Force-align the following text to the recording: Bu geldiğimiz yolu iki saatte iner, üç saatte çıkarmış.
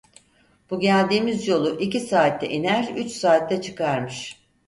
Bu 0.69 0.79
geldiğimiz 0.79 1.47
yolu 1.47 1.79
iki 1.79 1.99
saatte 1.99 2.49
iner, 2.49 2.87
üç 2.95 3.11
saatte 3.11 3.61
çıkarmış. 3.61 4.39